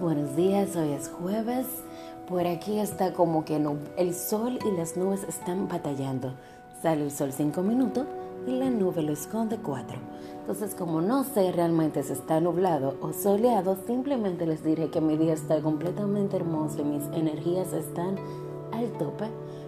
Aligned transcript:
buenos 0.00 0.36
días, 0.36 0.76
hoy 0.76 0.92
es 0.92 1.08
jueves. 1.08 1.66
Por 2.28 2.46
aquí 2.46 2.78
está 2.78 3.12
como 3.12 3.44
que 3.44 3.56
el 3.96 4.14
sol 4.14 4.58
y 4.66 4.76
las 4.76 4.96
nubes 4.96 5.24
están 5.24 5.68
batallando. 5.68 6.34
Sale 6.82 7.04
el 7.04 7.10
sol 7.10 7.32
5 7.32 7.62
minutos 7.62 8.06
y 8.46 8.50
la 8.52 8.68
nube 8.68 9.02
lo 9.02 9.12
esconde 9.12 9.56
4. 9.56 9.98
Entonces, 10.40 10.74
como 10.74 11.00
no 11.00 11.24
sé 11.24 11.50
realmente 11.52 12.02
si 12.02 12.12
está 12.12 12.40
nublado 12.40 12.96
o 13.00 13.12
soleado, 13.12 13.76
simplemente 13.86 14.46
les 14.46 14.62
diré 14.62 14.90
que 14.90 15.00
mi 15.00 15.16
día 15.16 15.34
está 15.34 15.60
completamente 15.60 16.36
hermoso 16.36 16.80
y 16.80 16.84
mis 16.84 17.04
energías 17.12 17.72
están 17.72 18.16
al 18.72 18.90
tope, 18.98 19.26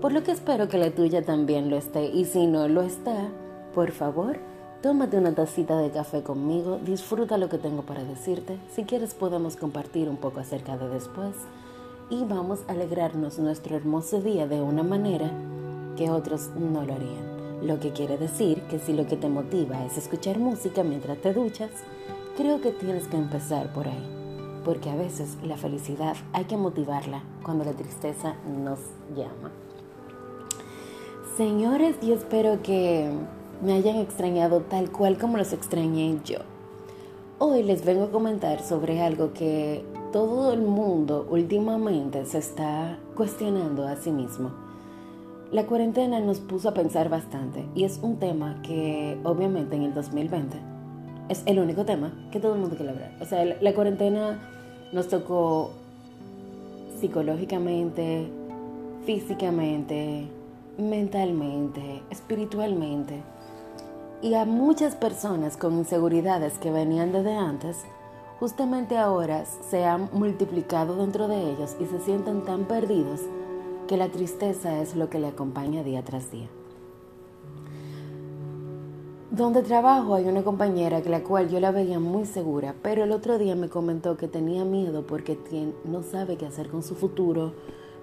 por 0.00 0.12
lo 0.12 0.22
que 0.22 0.32
espero 0.32 0.68
que 0.68 0.78
la 0.78 0.90
tuya 0.90 1.24
también 1.24 1.70
lo 1.70 1.76
esté. 1.76 2.06
Y 2.06 2.26
si 2.26 2.46
no 2.46 2.68
lo 2.68 2.82
está, 2.82 3.28
por 3.74 3.90
favor, 3.92 4.38
Tómate 4.82 5.18
una 5.18 5.34
tacita 5.34 5.76
de 5.76 5.90
café 5.90 6.22
conmigo, 6.22 6.80
disfruta 6.82 7.36
lo 7.36 7.50
que 7.50 7.58
tengo 7.58 7.82
para 7.82 8.02
decirte. 8.02 8.58
Si 8.74 8.84
quieres 8.84 9.12
podemos 9.12 9.56
compartir 9.56 10.08
un 10.08 10.16
poco 10.16 10.40
acerca 10.40 10.78
de 10.78 10.88
después 10.88 11.34
y 12.08 12.24
vamos 12.24 12.60
a 12.66 12.72
alegrarnos 12.72 13.38
nuestro 13.38 13.76
hermoso 13.76 14.22
día 14.22 14.46
de 14.46 14.62
una 14.62 14.82
manera 14.82 15.30
que 15.98 16.10
otros 16.10 16.48
no 16.56 16.82
lo 16.82 16.94
harían. 16.94 17.66
Lo 17.66 17.78
que 17.78 17.90
quiere 17.90 18.16
decir 18.16 18.62
que 18.70 18.78
si 18.78 18.94
lo 18.94 19.06
que 19.06 19.18
te 19.18 19.28
motiva 19.28 19.84
es 19.84 19.98
escuchar 19.98 20.38
música 20.38 20.82
mientras 20.82 21.18
te 21.18 21.34
duchas, 21.34 21.70
creo 22.38 22.62
que 22.62 22.70
tienes 22.70 23.06
que 23.06 23.18
empezar 23.18 23.74
por 23.74 23.86
ahí. 23.86 24.62
Porque 24.64 24.88
a 24.88 24.96
veces 24.96 25.36
la 25.44 25.58
felicidad 25.58 26.16
hay 26.32 26.46
que 26.46 26.56
motivarla 26.56 27.22
cuando 27.42 27.66
la 27.66 27.74
tristeza 27.74 28.34
nos 28.46 28.78
llama. 29.14 29.50
Señores, 31.36 31.96
yo 32.00 32.14
espero 32.14 32.62
que 32.62 33.12
me 33.62 33.74
hayan 33.74 33.96
extrañado 33.96 34.60
tal 34.60 34.90
cual 34.90 35.18
como 35.18 35.36
los 35.36 35.52
extrañé 35.52 36.18
yo. 36.24 36.38
Hoy 37.38 37.62
les 37.62 37.84
vengo 37.84 38.04
a 38.04 38.10
comentar 38.10 38.62
sobre 38.62 39.02
algo 39.02 39.32
que 39.32 39.84
todo 40.12 40.52
el 40.52 40.62
mundo 40.62 41.26
últimamente 41.30 42.24
se 42.24 42.38
está 42.38 42.98
cuestionando 43.14 43.86
a 43.86 43.96
sí 43.96 44.10
mismo. 44.12 44.50
La 45.52 45.66
cuarentena 45.66 46.20
nos 46.20 46.40
puso 46.40 46.68
a 46.68 46.74
pensar 46.74 47.08
bastante 47.08 47.66
y 47.74 47.84
es 47.84 47.98
un 48.02 48.18
tema 48.18 48.60
que 48.62 49.18
obviamente 49.24 49.76
en 49.76 49.82
el 49.82 49.94
2020 49.94 50.56
es 51.28 51.42
el 51.46 51.58
único 51.58 51.84
tema 51.84 52.12
que 52.30 52.40
todo 52.40 52.54
el 52.54 52.60
mundo 52.60 52.76
quiere 52.76 52.92
hablar. 52.92 53.12
O 53.20 53.24
sea, 53.24 53.44
la, 53.44 53.74
cuarentena 53.74 54.38
nos 54.92 55.08
tocó 55.08 55.72
psicológicamente, 56.98 58.28
físicamente, 59.04 60.28
mentalmente, 60.78 62.02
espiritualmente 62.10 63.22
y 64.22 64.34
a 64.34 64.44
muchas 64.44 64.96
personas 64.96 65.56
con 65.56 65.78
inseguridades 65.78 66.58
que 66.58 66.70
venían 66.70 67.12
desde 67.12 67.34
antes, 67.34 67.78
justamente 68.38 68.98
ahora 68.98 69.44
se 69.46 69.84
han 69.84 70.10
multiplicado 70.12 70.96
dentro 70.96 71.26
de 71.26 71.50
ellos 71.50 71.76
y 71.80 71.86
se 71.86 72.00
sienten 72.00 72.44
tan 72.44 72.64
perdidos 72.64 73.20
que 73.88 73.96
la 73.96 74.08
tristeza 74.08 74.80
es 74.80 74.94
lo 74.94 75.08
que 75.08 75.18
le 75.18 75.28
acompaña 75.28 75.82
día 75.82 76.04
tras 76.04 76.30
día. 76.30 76.48
Donde 79.30 79.62
trabajo 79.62 80.16
hay 80.16 80.26
una 80.26 80.42
compañera 80.42 81.02
que 81.02 81.08
la 81.08 81.22
cual 81.22 81.48
yo 81.48 81.60
la 81.60 81.70
veía 81.70 81.98
muy 81.98 82.26
segura, 82.26 82.74
pero 82.82 83.04
el 83.04 83.12
otro 83.12 83.38
día 83.38 83.54
me 83.54 83.68
comentó 83.68 84.16
que 84.16 84.28
tenía 84.28 84.64
miedo 84.64 85.06
porque 85.06 85.38
no 85.84 86.02
sabe 86.02 86.36
qué 86.36 86.46
hacer 86.46 86.68
con 86.68 86.82
su 86.82 86.94
futuro, 86.94 87.54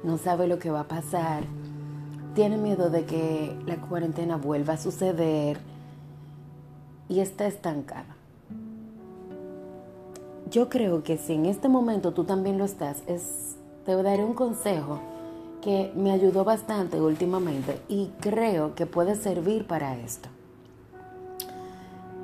no 0.03 0.17
sabe 0.17 0.47
lo 0.47 0.57
que 0.57 0.71
va 0.71 0.81
a 0.81 0.87
pasar, 0.87 1.43
tiene 2.33 2.57
miedo 2.57 2.89
de 2.89 3.05
que 3.05 3.55
la 3.65 3.75
cuarentena 3.81 4.37
vuelva 4.37 4.73
a 4.73 4.77
suceder, 4.77 5.59
y 7.09 7.19
está 7.19 7.47
estancada. 7.47 8.15
Yo 10.49 10.69
creo 10.69 11.03
que 11.03 11.17
si 11.17 11.33
en 11.33 11.45
este 11.45 11.67
momento 11.67 12.13
tú 12.13 12.23
también 12.23 12.57
lo 12.57 12.65
estás, 12.65 13.03
es, 13.07 13.55
te 13.85 13.95
daré 14.01 14.23
un 14.23 14.33
consejo 14.33 14.99
que 15.61 15.91
me 15.95 16.11
ayudó 16.11 16.43
bastante 16.43 17.01
últimamente 17.01 17.81
y 17.89 18.11
creo 18.21 18.75
que 18.75 18.85
puede 18.85 19.15
servir 19.15 19.67
para 19.67 19.97
esto. 19.97 20.29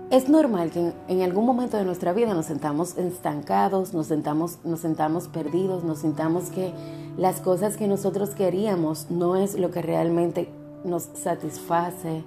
Es 0.09 0.29
normal 0.29 0.69
que 0.69 0.94
en, 1.07 1.21
algún 1.23 1.45
momento 1.45 1.75
de 1.75 1.85
nuestra 1.85 2.13
vida 2.13 2.35
nos 2.35 2.45
sentamos 2.45 2.97
estancados, 2.97 3.94
nos 3.94 4.07
sentamos, 4.07 4.59
nos 4.63 4.81
sentamos 4.81 5.27
perdidos, 5.27 5.83
nos 5.83 6.00
sintamos 6.00 6.51
que 6.51 6.71
las 7.17 7.41
cosas 7.41 7.77
que 7.77 7.88
nosotros 7.88 8.29
queríamos 8.29 9.09
no 9.09 9.35
es 9.35 9.57
lo 9.57 9.71
que 9.71 9.81
realmente 9.81 10.50
nos 10.85 11.09
satisface, 11.15 12.23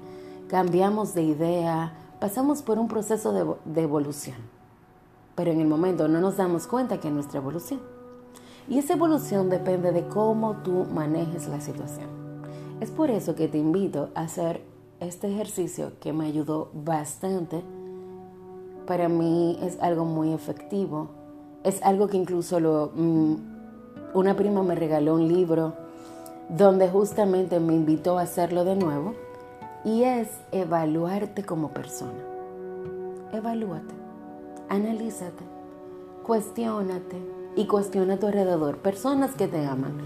cambiamos 0.49 1.15
de 1.15 1.23
idea, 1.23 1.93
pasamos 2.26 2.60
por 2.60 2.81
un 2.81 2.88
proceso 2.88 3.56
de, 3.64 3.81
evolución, 3.81 4.34
pero 5.37 5.53
en 5.53 5.60
el 5.60 5.69
momento 5.69 6.09
no 6.09 6.20
nos 6.20 6.37
damos 6.37 6.66
cuenta 6.66 6.98
que 6.98 7.06
es 7.06 7.14
nuestra 7.14 7.38
evolución. 7.38 7.78
Y 8.69 8.78
esa 8.78 8.94
evolución 8.94 9.48
depende 9.48 9.92
de 9.92 10.09
cómo 10.09 10.56
tú 10.64 10.87
manejes 10.92 11.47
la 11.47 11.60
situación. 11.60 12.09
Es 12.81 12.91
por 12.91 13.12
eso 13.12 13.37
que 13.37 13.47
te 13.47 13.59
invito 13.59 14.10
a 14.16 14.22
hacer 14.22 14.64
este 14.98 15.32
ejercicio 15.32 15.92
que 16.00 16.12
me 16.12 16.26
ayudó 16.26 16.72
bastante. 16.75 17.62
Para 18.88 19.08
mí 19.08 19.56
es 19.62 19.78
algo 19.81 20.04
muy 20.04 20.32
efectivo. 20.32 21.10
Es 21.62 21.81
algo 21.82 22.08
que 22.08 22.16
incluso 22.16 22.91
mm, 22.93 23.34
una 24.14 24.34
prima 24.34 24.64
me 24.64 24.75
regaló 24.75 25.14
un 25.14 25.28
libro 25.28 25.75
donde 26.48 26.88
justamente 26.88 27.60
me 27.60 27.75
invitó 27.75 28.19
a 28.19 28.22
hacerlo 28.22 28.64
de 28.64 28.75
nuevo 28.75 29.14
y 29.87 30.03
es 30.03 30.29
evaluarte 30.51 31.45
como 31.45 31.69
persona. 31.69 32.19
Evalúate, 33.33 33.95
analízate, 34.69 35.45
cuestiónate 36.25 37.17
y 37.55 37.69
cuestiona 37.69 38.15
a 38.15 38.19
tu 38.19 38.27
alrededor, 38.27 38.79
personas 38.79 39.37
que 39.37 39.47
te 39.47 39.65
aman. 39.65 39.97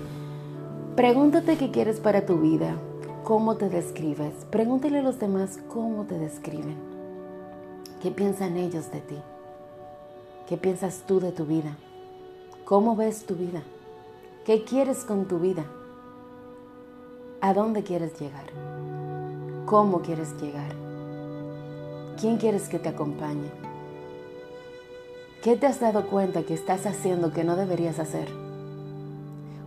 Pregúntate 0.97 1.57
qué 1.57 1.71
quieres 1.71 1.99
para 1.99 2.27
tu 2.27 2.37
vida, 2.37 2.77
cómo 3.25 3.57
te 3.57 3.71
describes. 3.71 4.45
Pregúntale 4.51 4.99
a 4.99 5.03
los 5.03 5.19
demás 5.19 5.59
cómo 5.73 6.05
te 6.05 6.19
describen. 6.19 6.77
¿Qué 8.03 8.11
piensan 8.11 8.59
ellos 8.59 8.93
de 8.93 9.01
ti? 9.01 9.19
¿Qué 10.47 10.59
piensas 10.59 11.05
tú 11.07 11.21
de 11.21 11.33
tu 11.33 11.47
vida? 11.47 11.75
¿Cómo 12.67 12.97
ves 12.97 13.25
tu 13.25 13.35
vida? 13.35 13.63
¿Qué 14.45 14.63
quieres 14.63 15.05
con 15.05 15.25
tu 15.27 15.39
vida? 15.39 15.65
¿A 17.41 17.55
dónde 17.55 17.83
quieres 17.83 18.21
llegar? 18.21 18.45
¿Cómo 19.71 20.03
quieres 20.03 20.35
llegar? 20.43 20.73
¿Quién 22.21 22.39
quieres 22.39 22.69
que 22.69 22.81
te 22.81 22.89
acompañe? 22.89 23.53
¿Qué 25.45 25.55
te 25.55 25.69
has 25.69 25.79
dado 25.79 26.09
cuenta 26.09 26.43
que 26.43 26.55
estás 26.55 26.87
haciendo 26.87 27.33
que 27.33 27.45
no 27.45 27.55
deberías 27.55 28.01
hacer? 28.01 28.27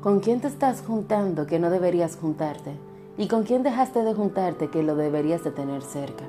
¿Con 0.02 0.20
quién 0.20 0.42
te 0.42 0.48
estás 0.50 0.84
juntando 0.86 1.48
que 1.48 1.58
no 1.58 1.70
deberías 1.70 2.18
juntarte? 2.18 2.74
¿Y 3.18 3.30
con 3.30 3.44
quién 3.44 3.64
dejaste 3.64 4.04
de 4.04 4.14
juntarte 4.14 4.70
que 4.70 4.84
lo 4.84 4.98
deberías 4.98 5.42
de 5.46 5.52
tener 5.52 5.82
cerca? 5.82 6.26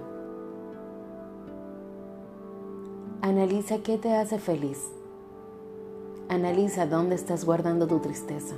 Analiza 3.23 3.79
qué 3.79 3.99
te 3.99 4.15
hace 4.15 4.39
feliz. 4.39 4.93
Analiza 6.29 6.87
dónde 6.87 7.17
estás 7.17 7.45
guardando 7.45 7.89
tu 7.89 7.99
tristeza. 7.99 8.55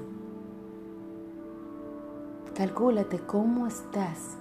Calcúlate 2.54 3.18
cómo 3.20 3.66
estás 3.66 4.36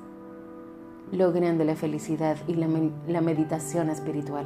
logrando 1.16 1.64
la 1.64 1.76
felicidad 1.76 2.38
y 2.48 2.56
la, 2.56 2.68
la 3.08 3.22
meditación 3.22 3.90
espiritual. 3.90 4.46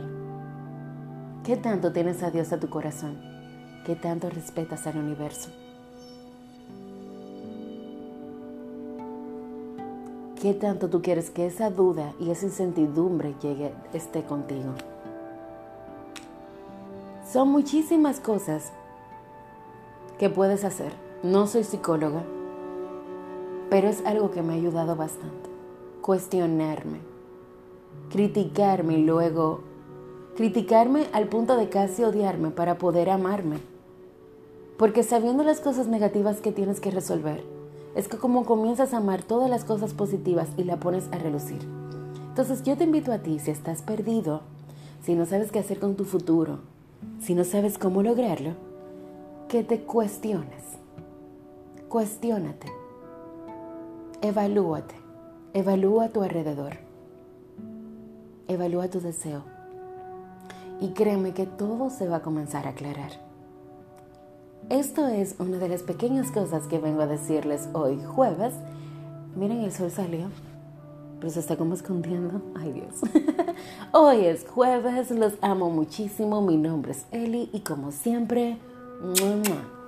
¿Qué 1.44 1.58
tanto 1.58 1.92
tienes 1.92 2.22
a 2.22 2.32
Dios 2.32 2.52
a 2.52 2.60
tu 2.60 2.70
corazón? 2.70 3.18
¿Qué 3.86 3.96
tanto 3.96 4.30
respetas 4.30 4.86
al 4.88 4.98
universo? 4.98 5.50
¿Qué 10.42 10.54
tanto 10.54 10.90
tú 10.90 11.02
quieres 11.02 11.30
que 11.30 11.48
esa 11.48 11.70
duda 11.70 12.14
y 12.20 12.30
esa 12.30 12.46
incertidumbre 12.46 13.36
llegue, 13.42 13.74
esté 13.94 14.24
contigo? 14.24 14.74
Son 17.30 17.50
muchísimas 17.50 18.20
cosas 18.20 18.72
que 20.18 20.30
puedes 20.30 20.64
hacer. 20.64 20.94
No 21.24 21.48
soy 21.48 21.64
psicóloga, 21.64 22.24
pero 23.70 23.88
es 23.88 24.06
algo 24.06 24.32
que 24.32 24.42
me 24.42 24.54
ha 24.54 24.56
ayudado 24.56 24.96
bastante 24.96 25.49
cuestionarme, 26.10 27.02
criticarme 28.10 28.96
y 28.96 29.04
luego 29.04 29.62
criticarme 30.36 31.06
al 31.14 31.28
punto 31.28 31.56
de 31.56 31.70
casi 31.70 32.04
odiarme 32.04 32.50
para 32.50 32.80
poder 32.80 33.12
amarme. 33.12 33.60
Porque 34.80 35.04
sabiendo 35.04 35.44
las 35.44 35.60
cosas 35.62 35.86
negativas 35.86 36.42
que 36.42 36.52
tienes 36.52 36.80
que 36.80 36.90
resolver, 36.90 37.44
es 37.94 38.08
que 38.08 38.18
como 38.18 38.44
comienzas 38.44 38.96
a 38.96 38.98
amar 38.98 39.22
todas 39.22 39.52
las 39.52 39.66
cosas 39.66 39.94
positivas 39.94 40.48
y 40.58 40.64
la 40.64 40.80
pones 40.80 41.08
a 41.12 41.20
relucir. 41.20 41.60
Entonces 42.30 42.64
yo 42.64 42.76
te 42.76 42.86
invito 42.86 43.12
a 43.12 43.20
ti, 43.20 43.38
si 43.38 43.52
estás 43.52 43.84
perdido, 43.84 44.42
si 45.04 45.14
no 45.14 45.28
sabes 45.28 45.52
qué 45.52 45.60
hacer 45.60 45.78
con 45.78 45.96
tu 45.96 46.06
futuro, 46.06 46.62
si 47.20 47.36
no 47.36 47.44
sabes 47.44 47.78
cómo 47.78 48.02
lograrlo, 48.02 48.54
que 49.48 49.64
te 49.64 49.82
cuestiones. 49.82 50.64
Cuestiónate. 51.88 52.66
Evalúate. 54.24 55.09
Evalúa 55.52 56.10
tu 56.10 56.22
alrededor. 56.22 56.78
Evalúa 58.48 58.88
tu 58.88 59.00
deseo. 59.00 59.42
Y 60.80 60.90
créeme 60.90 61.34
que 61.34 61.48
todo 61.48 61.90
se 61.90 62.08
va 62.08 62.18
a 62.18 62.22
comenzar 62.22 62.68
a 62.68 62.70
aclarar. 62.70 63.14
Esto 64.70 65.08
es 65.08 65.36
una 65.40 65.58
de 65.58 65.68
las 65.68 65.82
pequeñas 65.82 66.32
cosas 66.32 66.68
que 66.68 66.78
vengo 66.78 67.02
a 67.02 67.08
decirles 67.08 67.68
hoy 67.74 68.00
jueves. 68.04 68.54
Miren, 69.36 69.62
el 69.62 69.72
sol 69.72 69.90
salió, 69.90 70.28
pero 71.20 71.32
se 71.32 71.40
está 71.40 71.58
como 71.58 71.74
escondiendo. 71.74 72.44
Ay 72.56 72.72
Dios. 72.74 73.02
hoy 73.92 74.26
es 74.26 74.46
jueves, 74.48 75.10
los 75.10 75.34
amo 75.42 75.72
muchísimo. 75.72 76.44
Mi 76.44 76.58
nombre 76.58 76.92
es 76.92 77.08
Eli 77.12 77.50
y 77.52 77.62
como 77.62 77.92
siempre, 77.92 78.60
¡mua, 79.02 79.79